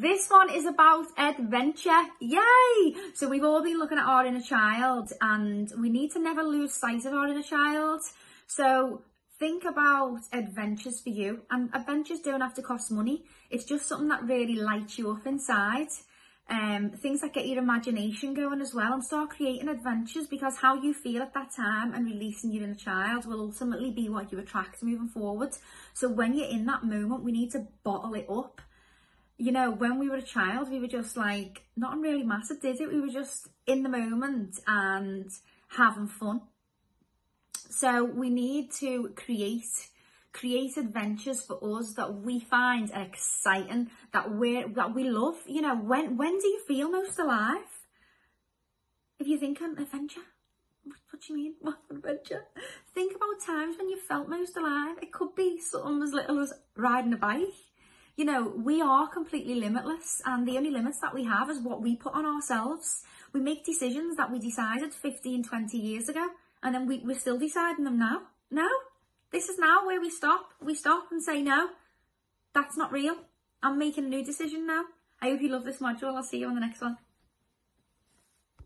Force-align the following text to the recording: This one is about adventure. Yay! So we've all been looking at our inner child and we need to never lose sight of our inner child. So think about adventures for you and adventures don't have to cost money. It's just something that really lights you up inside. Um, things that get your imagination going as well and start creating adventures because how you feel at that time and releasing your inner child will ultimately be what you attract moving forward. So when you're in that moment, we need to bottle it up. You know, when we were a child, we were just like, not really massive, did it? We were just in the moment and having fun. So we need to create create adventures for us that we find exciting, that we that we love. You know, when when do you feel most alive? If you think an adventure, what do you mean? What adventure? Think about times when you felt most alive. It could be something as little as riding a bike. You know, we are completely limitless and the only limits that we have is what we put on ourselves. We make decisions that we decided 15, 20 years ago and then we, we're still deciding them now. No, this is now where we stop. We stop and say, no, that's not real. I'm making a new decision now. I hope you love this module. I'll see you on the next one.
This 0.00 0.30
one 0.30 0.48
is 0.48 0.64
about 0.64 1.06
adventure. 1.16 2.02
Yay! 2.20 2.94
So 3.14 3.28
we've 3.28 3.42
all 3.42 3.64
been 3.64 3.80
looking 3.80 3.98
at 3.98 4.06
our 4.06 4.24
inner 4.24 4.40
child 4.40 5.12
and 5.20 5.72
we 5.76 5.90
need 5.90 6.12
to 6.12 6.20
never 6.20 6.44
lose 6.44 6.72
sight 6.72 7.04
of 7.04 7.14
our 7.14 7.26
inner 7.26 7.42
child. 7.42 8.02
So 8.46 9.02
think 9.40 9.64
about 9.64 10.20
adventures 10.32 11.00
for 11.00 11.08
you 11.08 11.42
and 11.50 11.68
adventures 11.74 12.20
don't 12.20 12.42
have 12.42 12.54
to 12.54 12.62
cost 12.62 12.92
money. 12.92 13.24
It's 13.50 13.64
just 13.64 13.88
something 13.88 14.06
that 14.10 14.22
really 14.22 14.54
lights 14.54 15.00
you 15.00 15.10
up 15.10 15.26
inside. 15.26 15.88
Um, 16.48 16.90
things 16.90 17.20
that 17.22 17.34
get 17.34 17.48
your 17.48 17.58
imagination 17.58 18.34
going 18.34 18.60
as 18.60 18.72
well 18.72 18.92
and 18.92 19.02
start 19.02 19.30
creating 19.30 19.68
adventures 19.68 20.28
because 20.28 20.58
how 20.58 20.80
you 20.80 20.94
feel 20.94 21.22
at 21.22 21.34
that 21.34 21.50
time 21.50 21.92
and 21.92 22.06
releasing 22.06 22.52
your 22.52 22.62
inner 22.62 22.76
child 22.76 23.26
will 23.26 23.40
ultimately 23.40 23.90
be 23.90 24.08
what 24.08 24.30
you 24.30 24.38
attract 24.38 24.80
moving 24.80 25.08
forward. 25.08 25.50
So 25.92 26.08
when 26.08 26.38
you're 26.38 26.48
in 26.48 26.66
that 26.66 26.84
moment, 26.84 27.24
we 27.24 27.32
need 27.32 27.50
to 27.50 27.66
bottle 27.82 28.14
it 28.14 28.26
up. 28.30 28.60
You 29.38 29.52
know, 29.52 29.70
when 29.70 29.98
we 29.98 30.10
were 30.10 30.16
a 30.16 30.22
child, 30.22 30.70
we 30.70 30.80
were 30.80 30.88
just 30.88 31.16
like, 31.16 31.62
not 31.76 31.98
really 31.98 32.24
massive, 32.24 32.60
did 32.60 32.80
it? 32.80 32.92
We 32.92 33.00
were 33.00 33.08
just 33.08 33.48
in 33.66 33.84
the 33.84 33.88
moment 33.88 34.58
and 34.66 35.30
having 35.68 36.08
fun. 36.08 36.42
So 37.52 38.04
we 38.04 38.30
need 38.30 38.72
to 38.80 39.10
create 39.14 39.64
create 40.32 40.76
adventures 40.76 41.42
for 41.42 41.58
us 41.78 41.94
that 41.94 42.14
we 42.14 42.38
find 42.38 42.90
exciting, 42.94 43.90
that 44.12 44.30
we 44.30 44.64
that 44.74 44.94
we 44.94 45.08
love. 45.08 45.36
You 45.46 45.62
know, 45.62 45.76
when 45.76 46.16
when 46.16 46.38
do 46.38 46.48
you 46.48 46.60
feel 46.66 46.90
most 46.90 47.18
alive? 47.18 47.70
If 49.18 49.26
you 49.26 49.38
think 49.38 49.60
an 49.60 49.76
adventure, 49.78 50.26
what 50.84 51.22
do 51.22 51.32
you 51.32 51.36
mean? 51.36 51.54
What 51.60 51.78
adventure? 51.90 52.44
Think 52.94 53.16
about 53.16 53.44
times 53.44 53.76
when 53.76 53.88
you 53.88 53.98
felt 54.00 54.28
most 54.28 54.56
alive. 54.56 54.96
It 55.02 55.12
could 55.12 55.34
be 55.34 55.60
something 55.60 56.02
as 56.02 56.12
little 56.12 56.40
as 56.40 56.52
riding 56.76 57.12
a 57.12 57.16
bike. 57.16 57.67
You 58.18 58.24
know, 58.24 58.52
we 58.56 58.82
are 58.82 59.06
completely 59.06 59.54
limitless 59.54 60.20
and 60.26 60.44
the 60.44 60.56
only 60.56 60.72
limits 60.72 60.98
that 60.98 61.14
we 61.14 61.22
have 61.22 61.48
is 61.50 61.60
what 61.60 61.80
we 61.80 61.94
put 61.94 62.14
on 62.14 62.26
ourselves. 62.26 63.04
We 63.32 63.38
make 63.38 63.64
decisions 63.64 64.16
that 64.16 64.32
we 64.32 64.40
decided 64.40 64.92
15, 64.92 65.44
20 65.44 65.78
years 65.78 66.08
ago 66.08 66.26
and 66.60 66.74
then 66.74 66.88
we, 66.88 66.98
we're 66.98 67.16
still 67.16 67.38
deciding 67.38 67.84
them 67.84 67.96
now. 67.96 68.22
No, 68.50 68.68
this 69.30 69.48
is 69.48 69.56
now 69.56 69.86
where 69.86 70.00
we 70.00 70.10
stop. 70.10 70.50
We 70.60 70.74
stop 70.74 71.12
and 71.12 71.22
say, 71.22 71.42
no, 71.42 71.68
that's 72.52 72.76
not 72.76 72.90
real. 72.90 73.14
I'm 73.62 73.78
making 73.78 74.06
a 74.06 74.08
new 74.08 74.24
decision 74.24 74.66
now. 74.66 74.86
I 75.22 75.30
hope 75.30 75.40
you 75.40 75.50
love 75.50 75.62
this 75.62 75.78
module. 75.78 76.16
I'll 76.16 76.24
see 76.24 76.38
you 76.38 76.48
on 76.48 76.56
the 76.56 76.60
next 76.60 76.80
one. 76.80 76.98